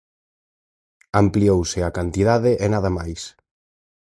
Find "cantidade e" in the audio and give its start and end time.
1.97-2.65